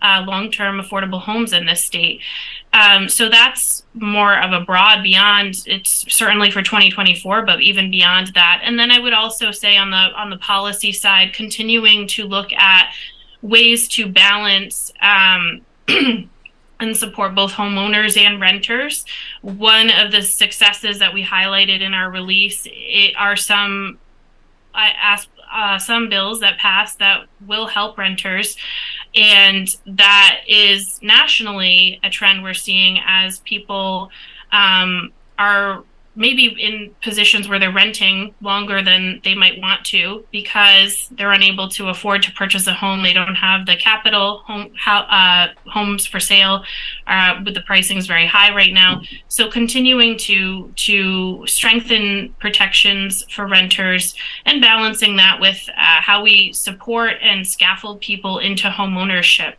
uh, 0.01 0.23
long 0.25 0.51
term 0.51 0.79
affordable 0.79 1.21
homes 1.21 1.53
in 1.53 1.65
this 1.65 1.83
state. 1.83 2.21
Um, 2.73 3.07
so 3.09 3.29
that's 3.29 3.83
more 3.93 4.37
of 4.39 4.51
a 4.51 4.59
broad 4.65 5.01
beyond 5.01 5.63
it's 5.65 6.05
certainly 6.13 6.51
for 6.51 6.61
2024 6.61 7.43
but 7.45 7.61
even 7.61 7.89
beyond 7.89 8.27
that 8.33 8.59
and 8.65 8.77
then 8.77 8.91
i 8.91 8.99
would 8.99 9.13
also 9.13 9.49
say 9.49 9.77
on 9.77 9.91
the 9.91 9.95
on 9.95 10.29
the 10.29 10.35
policy 10.35 10.91
side 10.91 11.31
continuing 11.31 12.05
to 12.05 12.25
look 12.25 12.51
at 12.51 12.91
ways 13.45 13.87
to 13.87 14.07
balance 14.07 14.91
um, 15.01 15.61
and 16.79 16.97
support 16.97 17.35
both 17.35 17.51
homeowners 17.51 18.17
and 18.17 18.41
renters. 18.41 19.05
One 19.41 19.89
of 19.89 20.11
the 20.11 20.21
successes 20.21 20.99
that 20.99 21.13
we 21.13 21.23
highlighted 21.23 21.81
in 21.81 21.93
our 21.93 22.09
release 22.09 22.67
are 23.17 23.35
some 23.35 23.99
I 24.73 24.89
asked 24.89 25.29
uh, 25.55 25.79
some 25.79 26.09
bills 26.09 26.41
that 26.41 26.57
passed 26.57 26.99
that 26.99 27.27
will 27.47 27.65
help 27.67 27.97
renters, 27.97 28.57
and 29.15 29.75
that 29.85 30.41
is 30.47 30.99
nationally 31.01 31.99
a 32.03 32.09
trend 32.09 32.43
we're 32.43 32.53
seeing 32.53 32.99
as 33.05 33.39
people 33.39 34.09
um, 34.51 35.13
are 35.39 35.83
maybe 36.15 36.47
in 36.47 36.93
positions 37.01 37.47
where 37.47 37.59
they're 37.59 37.71
renting 37.71 38.33
longer 38.41 38.81
than 38.81 39.19
they 39.23 39.35
might 39.35 39.59
want 39.59 39.83
to 39.85 40.25
because 40.31 41.09
they're 41.11 41.31
unable 41.31 41.67
to 41.69 41.89
afford 41.89 42.23
to 42.23 42.31
purchase 42.31 42.67
a 42.67 42.73
home. 42.73 43.03
They 43.03 43.13
don't 43.13 43.35
have 43.35 43.65
the 43.65 43.75
capital. 43.75 44.39
Home 44.45 44.71
how, 44.77 45.01
uh, 45.01 45.47
homes 45.69 46.05
for 46.05 46.19
sale, 46.19 46.63
uh, 47.07 47.41
with 47.43 47.53
the 47.53 47.61
pricing 47.61 47.97
is 47.97 48.07
very 48.07 48.25
high 48.25 48.53
right 48.55 48.73
now. 48.73 49.01
So 49.27 49.49
continuing 49.49 50.17
to 50.19 50.71
to 50.75 51.45
strengthen 51.47 52.33
protections 52.39 53.23
for 53.31 53.47
renters 53.47 54.15
and 54.45 54.61
balancing 54.61 55.17
that 55.17 55.39
with 55.39 55.67
uh, 55.69 56.01
how 56.01 56.23
we 56.23 56.53
support 56.53 57.13
and 57.21 57.45
scaffold 57.45 58.01
people 58.01 58.39
into 58.39 58.69
home 58.69 58.97
ownership. 58.97 59.57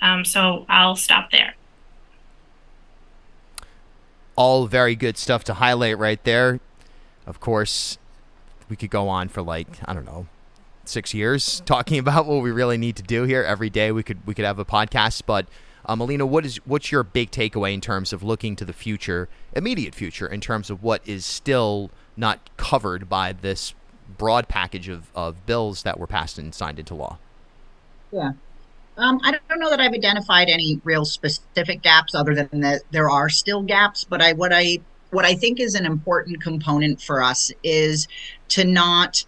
Um, 0.00 0.24
so 0.24 0.66
I'll 0.68 0.96
stop 0.96 1.30
there 1.30 1.54
all 4.36 4.66
very 4.66 4.94
good 4.94 5.16
stuff 5.16 5.44
to 5.44 5.54
highlight 5.54 5.98
right 5.98 6.22
there. 6.24 6.60
Of 7.26 7.40
course, 7.40 7.98
we 8.68 8.76
could 8.76 8.90
go 8.90 9.08
on 9.08 9.28
for 9.28 9.42
like, 9.42 9.68
I 9.84 9.94
don't 9.94 10.04
know, 10.04 10.26
six 10.84 11.14
years 11.14 11.60
talking 11.66 11.98
about 11.98 12.26
what 12.26 12.42
we 12.42 12.50
really 12.50 12.78
need 12.78 12.96
to 12.96 13.02
do 13.02 13.24
here. 13.24 13.42
Every 13.42 13.70
day 13.70 13.92
we 13.92 14.02
could 14.02 14.26
we 14.26 14.34
could 14.34 14.44
have 14.44 14.58
a 14.58 14.64
podcast. 14.64 15.22
But 15.26 15.46
uh, 15.84 15.96
Melina, 15.96 16.26
what 16.26 16.44
is 16.44 16.56
what's 16.66 16.92
your 16.92 17.02
big 17.02 17.30
takeaway 17.30 17.74
in 17.74 17.80
terms 17.80 18.12
of 18.12 18.22
looking 18.22 18.56
to 18.56 18.64
the 18.64 18.72
future, 18.72 19.28
immediate 19.54 19.94
future, 19.94 20.26
in 20.26 20.40
terms 20.40 20.70
of 20.70 20.82
what 20.82 21.02
is 21.06 21.24
still 21.24 21.90
not 22.16 22.50
covered 22.56 23.08
by 23.08 23.32
this 23.32 23.74
broad 24.18 24.48
package 24.48 24.88
of, 24.88 25.10
of 25.14 25.46
bills 25.46 25.82
that 25.82 25.98
were 25.98 26.06
passed 26.06 26.38
and 26.38 26.54
signed 26.54 26.78
into 26.78 26.94
law? 26.94 27.18
Yeah. 28.10 28.32
Um, 28.96 29.20
I 29.22 29.32
don't 29.48 29.58
know 29.58 29.70
that 29.70 29.80
I've 29.80 29.92
identified 29.92 30.48
any 30.48 30.80
real 30.84 31.04
specific 31.04 31.82
gaps 31.82 32.14
other 32.14 32.34
than 32.34 32.60
that 32.60 32.82
there 32.90 33.08
are 33.08 33.28
still 33.28 33.62
gaps, 33.62 34.04
but 34.04 34.20
I 34.20 34.34
what 34.34 34.52
I 34.52 34.80
what 35.10 35.24
I 35.24 35.34
think 35.34 35.60
is 35.60 35.74
an 35.74 35.86
important 35.86 36.42
component 36.42 37.00
for 37.00 37.22
us 37.22 37.52
is 37.62 38.08
to 38.48 38.64
not 38.64 39.24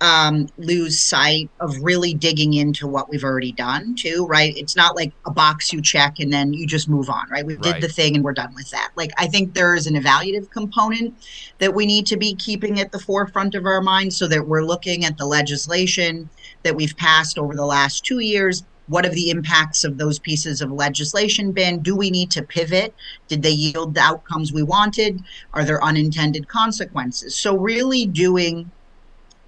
um, 0.00 0.48
lose 0.58 0.98
sight 0.98 1.50
of 1.60 1.76
really 1.82 2.14
digging 2.14 2.54
into 2.54 2.86
what 2.86 3.08
we've 3.08 3.24
already 3.24 3.50
done 3.50 3.96
too, 3.96 4.26
right? 4.26 4.56
It's 4.56 4.76
not 4.76 4.94
like 4.94 5.12
a 5.26 5.30
box 5.30 5.72
you 5.72 5.82
check 5.82 6.20
and 6.20 6.32
then 6.32 6.52
you 6.52 6.66
just 6.66 6.88
move 6.88 7.10
on, 7.10 7.28
right? 7.30 7.44
We 7.44 7.54
right. 7.54 7.62
did 7.62 7.82
the 7.82 7.88
thing 7.88 8.14
and 8.14 8.24
we're 8.24 8.32
done 8.32 8.54
with 8.54 8.70
that. 8.70 8.90
Like 8.94 9.10
I 9.18 9.26
think 9.26 9.54
there 9.54 9.74
is 9.74 9.86
an 9.86 9.94
evaluative 9.94 10.50
component 10.50 11.14
that 11.58 11.74
we 11.74 11.84
need 11.84 12.06
to 12.06 12.16
be 12.16 12.34
keeping 12.36 12.80
at 12.80 12.92
the 12.92 12.98
forefront 12.98 13.54
of 13.56 13.66
our 13.66 13.80
minds 13.80 14.16
so 14.16 14.28
that 14.28 14.46
we're 14.46 14.64
looking 14.64 15.04
at 15.04 15.18
the 15.18 15.26
legislation 15.26 16.30
that 16.62 16.76
we've 16.76 16.96
passed 16.96 17.38
over 17.38 17.54
the 17.54 17.66
last 17.66 18.04
two 18.04 18.18
years 18.18 18.64
what 18.88 19.04
have 19.04 19.14
the 19.14 19.30
impacts 19.30 19.84
of 19.84 19.98
those 19.98 20.18
pieces 20.18 20.60
of 20.60 20.72
legislation 20.72 21.52
been? 21.52 21.80
Do 21.80 21.94
we 21.94 22.10
need 22.10 22.30
to 22.32 22.42
pivot? 22.42 22.94
Did 23.28 23.42
they 23.42 23.50
yield 23.50 23.94
the 23.94 24.00
outcomes 24.00 24.52
we 24.52 24.62
wanted? 24.62 25.20
Are 25.52 25.64
there 25.64 25.82
unintended 25.84 26.48
consequences? 26.48 27.36
So, 27.36 27.56
really 27.56 28.06
doing 28.06 28.70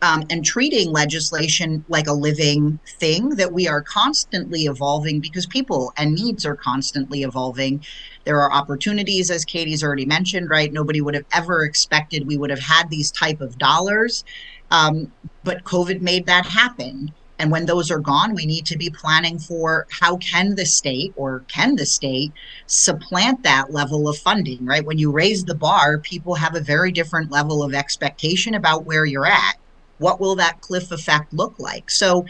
um, 0.02 0.24
and 0.30 0.44
treating 0.44 0.90
legislation 0.90 1.84
like 1.88 2.06
a 2.06 2.12
living 2.12 2.78
thing 2.98 3.30
that 3.30 3.52
we 3.52 3.68
are 3.68 3.82
constantly 3.82 4.62
evolving 4.62 5.20
because 5.20 5.44
people 5.44 5.92
and 5.96 6.14
needs 6.14 6.46
are 6.46 6.56
constantly 6.56 7.22
evolving. 7.22 7.84
There 8.24 8.40
are 8.40 8.50
opportunities, 8.50 9.30
as 9.30 9.44
Katie's 9.44 9.84
already 9.84 10.06
mentioned, 10.06 10.48
right? 10.48 10.72
Nobody 10.72 11.02
would 11.02 11.14
have 11.14 11.26
ever 11.32 11.64
expected 11.64 12.26
we 12.26 12.38
would 12.38 12.50
have 12.50 12.60
had 12.60 12.88
these 12.88 13.10
type 13.10 13.40
of 13.42 13.58
dollars, 13.58 14.24
um, 14.70 15.12
but 15.44 15.64
COVID 15.64 16.00
made 16.00 16.26
that 16.26 16.46
happen. 16.46 17.12
And 17.38 17.50
when 17.50 17.64
those 17.64 17.90
are 17.90 17.98
gone, 17.98 18.34
we 18.34 18.44
need 18.44 18.66
to 18.66 18.76
be 18.76 18.90
planning 18.90 19.38
for 19.38 19.86
how 19.90 20.18
can 20.18 20.56
the 20.56 20.66
state 20.66 21.14
or 21.16 21.42
can 21.48 21.76
the 21.76 21.86
state 21.86 22.32
supplant 22.66 23.42
that 23.44 23.72
level 23.72 24.08
of 24.08 24.18
funding, 24.18 24.66
right? 24.66 24.84
When 24.84 24.98
you 24.98 25.10
raise 25.10 25.44
the 25.44 25.54
bar, 25.54 25.96
people 25.98 26.34
have 26.34 26.54
a 26.54 26.60
very 26.60 26.92
different 26.92 27.30
level 27.30 27.62
of 27.62 27.72
expectation 27.72 28.54
about 28.54 28.84
where 28.84 29.06
you're 29.06 29.26
at 29.26 29.56
what 30.00 30.18
will 30.18 30.34
that 30.34 30.60
cliff 30.62 30.90
effect 30.90 31.32
look 31.32 31.58
like? 31.58 31.90
So 31.90 32.24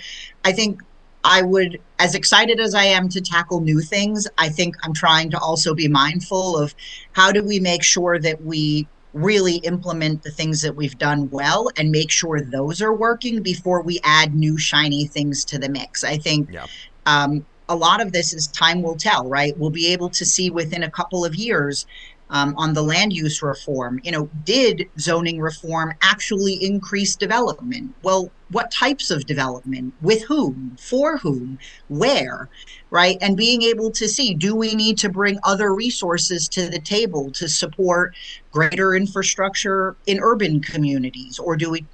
I 0.44 0.52
think 0.52 0.82
I 1.22 1.42
would, 1.42 1.80
as 1.98 2.14
excited 2.14 2.60
as 2.60 2.74
I 2.74 2.84
am 2.84 3.08
to 3.10 3.20
tackle 3.20 3.60
new 3.60 3.80
things, 3.80 4.26
I 4.36 4.48
think 4.48 4.76
I'm 4.82 4.92
trying 4.92 5.30
to 5.30 5.38
also 5.38 5.74
be 5.74 5.88
mindful 5.88 6.58
of 6.58 6.74
how 7.12 7.30
do 7.32 7.42
we 7.42 7.60
make 7.60 7.82
sure 7.82 8.18
that 8.18 8.44
we 8.44 8.88
really 9.12 9.56
implement 9.56 10.22
the 10.22 10.30
things 10.30 10.62
that 10.62 10.76
we've 10.76 10.98
done 10.98 11.28
well 11.30 11.68
and 11.76 11.90
make 11.90 12.10
sure 12.10 12.40
those 12.40 12.80
are 12.80 12.94
working 12.94 13.42
before 13.42 13.82
we 13.82 14.00
add 14.04 14.34
new 14.34 14.56
shiny 14.56 15.06
things 15.06 15.44
to 15.46 15.58
the 15.58 15.68
mix. 15.68 16.04
I 16.04 16.16
think 16.16 16.50
yeah. 16.52 16.66
um, 17.06 17.44
a 17.68 17.74
lot 17.74 18.00
of 18.00 18.12
this 18.12 18.32
is 18.32 18.46
time 18.48 18.82
will 18.82 18.96
tell, 18.96 19.28
right? 19.28 19.52
We'll 19.56 19.70
be 19.70 19.92
able 19.92 20.10
to 20.10 20.24
see 20.24 20.50
within 20.50 20.82
a 20.82 20.90
couple 20.90 21.24
of 21.24 21.34
years 21.34 21.86
um, 22.30 22.54
on 22.56 22.72
the 22.74 22.82
land 22.82 23.12
use 23.12 23.42
reform. 23.42 24.00
You 24.02 24.12
know, 24.12 24.30
did 24.44 24.88
zoning 24.98 25.40
reform 25.40 25.94
actually 26.02 26.54
increase 26.54 27.16
development? 27.16 27.94
Well, 28.02 28.30
what 28.50 28.70
types 28.70 29.10
of 29.10 29.26
development? 29.26 29.94
With 30.00 30.22
whom? 30.24 30.76
For 30.80 31.18
whom? 31.18 31.58
Where? 31.88 32.48
Right? 32.90 33.18
And 33.20 33.36
being 33.36 33.62
able 33.62 33.90
to 33.92 34.08
see 34.08 34.34
do 34.34 34.54
we 34.54 34.74
need 34.74 34.96
to 34.98 35.08
bring 35.08 35.38
other 35.44 35.74
resources 35.74 36.48
to 36.50 36.68
the 36.68 36.80
table 36.80 37.30
to 37.32 37.48
support 37.48 38.14
greater 38.52 38.94
infrastructure 38.94 39.96
in 40.06 40.20
urban 40.20 40.60
communities? 40.60 41.38
Or 41.38 41.56
do 41.56 41.70
we, 41.70 41.84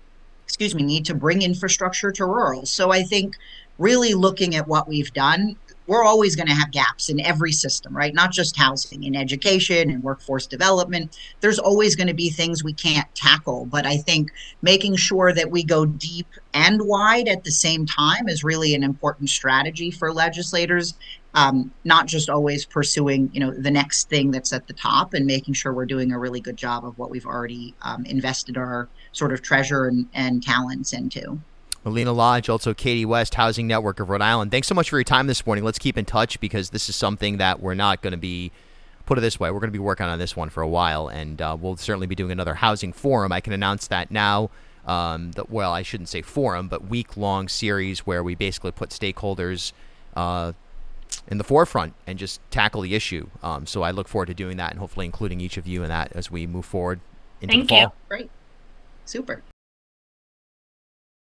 excuse 0.45 0.75
me, 0.75 0.83
need 0.83 1.07
to 1.07 1.15
bring 1.15 1.43
infrastructure 1.43 2.13
to 2.13 2.25
rural? 2.25 2.67
So 2.67 2.93
I 2.93 3.03
think 3.03 3.37
really 3.79 4.15
looking 4.15 4.55
at 4.55 4.69
what 4.69 4.89
we've 4.89 5.13
done 5.13 5.57
we're 5.87 6.05
always 6.05 6.35
going 6.35 6.49
to 6.49 6.55
have 6.55 6.71
gaps 6.71 7.09
in 7.09 7.21
every 7.21 7.53
system, 7.53 7.97
right? 7.97 8.15
Not 8.15 8.33
just 8.33 8.57
housing, 8.57 9.05
in 9.05 9.15
education 9.15 9.91
and 9.91 10.03
workforce 10.03 10.47
development. 10.47 11.17
There's 11.41 11.59
always 11.59 11.95
going 11.97 12.09
to 12.09 12.15
be 12.15 12.31
things 12.31 12.65
we 12.65 12.73
can't 12.73 13.13
tackle. 13.15 13.67
But 13.67 13.87
I 13.87 13.97
think 13.97 14.31
making 14.63 14.97
sure 14.97 15.33
that 15.33 15.51
we 15.51 15.63
go 15.63 15.87
deep 15.87 16.27
and 16.55 16.83
wide 16.83 17.29
at 17.29 17.45
the 17.45 17.51
same 17.51 17.87
time 17.87 18.29
is 18.29 18.45
really 18.45 18.75
an 18.75 18.83
important 18.83 19.31
strategy 19.31 19.91
for 19.91 20.13
legislators. 20.13 20.95
Um, 21.35 21.73
not 21.85 22.07
just 22.07 22.31
always 22.31 22.65
pursuing, 22.65 23.31
you 23.33 23.41
know, 23.41 23.51
the 23.51 23.71
next 23.71 24.09
thing 24.09 24.31
that's 24.31 24.55
at 24.55 24.67
the 24.67 24.73
top, 24.73 25.13
and 25.13 25.27
making 25.27 25.53
sure 25.53 25.73
we're 25.73 25.85
doing 25.85 26.11
a 26.11 26.19
really 26.19 26.41
good 26.41 26.57
job 26.57 26.87
of 26.87 26.99
what 26.99 27.11
we've 27.11 27.27
already 27.27 27.75
um, 27.83 28.07
invested 28.07 28.57
our 28.57 28.89
sort 29.13 29.33
of 29.33 29.43
treasure 29.43 29.85
and, 29.85 30.07
and 30.15 30.43
talents 30.43 30.95
into. 30.95 31.39
Melina 31.87 32.13
Lodge, 32.13 32.49
also 32.49 32.75
Katie 32.75 33.05
West, 33.05 33.37
Housing 33.37 33.69
Network 33.69 34.01
of 34.01 34.11
Rhode 34.11 34.21
Island. 34.21 34.51
Thanks 34.51 34.67
so 34.67 34.75
much 34.75 34.91
for 34.91 34.99
your 34.99 35.05
time 35.05 35.29
this 35.29 35.47
morning. 35.47 35.65
Let's 35.65 35.79
keep 35.79 35.97
in 35.97 36.05
touch 36.05 36.41
because 36.41 36.71
this 36.71 36.89
is 36.89 36.97
something 36.97 37.37
that 37.37 37.61
we're 37.61 37.75
not 37.75 38.03
going 38.03 38.11
to 38.11 38.19
be, 38.19 38.51
put 39.07 39.17
it 39.17 39.21
this 39.21 39.39
way, 39.39 39.53
we're 39.53 39.61
going 39.61 39.69
to 39.69 39.73
be 39.73 39.79
working 39.79 40.05
on 40.05 40.19
this 40.19 40.35
one 40.35 40.51
for 40.51 40.65
a 40.65 40.69
while, 40.69 41.07
and 41.07 41.41
uh, 41.41 41.57
we'll 41.59 41.77
certainly 41.77 42.09
be 42.09 42.17
doing 42.17 42.33
another 42.33 42.55
housing 42.55 42.93
forum. 42.93 43.31
I 43.31 43.41
can 43.41 43.53
announce 43.53 43.87
that 43.87 44.11
now. 44.11 44.51
Um, 44.85 45.31
the, 45.31 45.45
well, 45.49 45.73
I 45.73 45.83
shouldn't 45.83 46.09
say 46.09 46.23
forum, 46.23 46.67
but 46.67 46.89
week 46.89 47.17
long 47.17 47.47
series 47.47 48.01
where 48.01 48.25
we 48.25 48.35
basically 48.35 48.73
put 48.73 48.91
stakeholders 48.91 49.73
uh, 50.17 50.55
in 51.29 51.39
the 51.39 51.45
forefront 51.45 51.95
and 52.05 52.19
just 52.19 52.41
tackle 52.51 52.81
the 52.81 52.97
issue. 52.97 53.29
Um, 53.45 53.65
so 53.65 53.83
I 53.83 53.93
look 53.93 54.09
forward 54.09 54.27
to 54.27 54.35
doing 54.35 54.57
that 54.57 54.73
and 54.73 54.81
hopefully 54.81 55.07
including 55.07 55.41
each 55.41 55.57
of 55.57 55.69
you 55.69 55.85
in 55.85 55.89
that 55.89 56.11
as 56.17 56.33
we 56.33 56.49
move 56.49 56.65
forward 56.65 56.99
into 57.41 57.53
Thank 57.55 57.69
the 57.69 57.69
fall. 57.69 57.79
Thank 57.79 57.93
you. 57.93 58.09
Great. 58.09 58.31
Super. 59.05 59.43